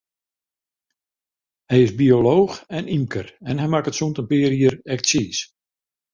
[1.71, 5.39] Hy is biolooch en ymker, en hy makket sûnt in pear jier ek tsiis.